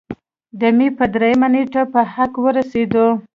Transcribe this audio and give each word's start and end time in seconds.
د 0.59 0.61
مۍ 0.77 0.87
پۀ 0.97 1.05
دريمه 1.13 1.47
نېټه 1.53 1.83
پۀ 1.91 2.01
حق 2.13 2.33
اورسېدو 2.41 3.05